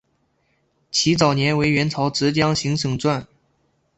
[0.89, 3.27] 其早年为元朝浙江行省掾。